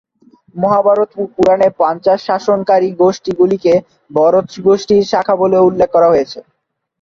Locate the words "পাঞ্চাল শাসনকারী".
1.79-2.89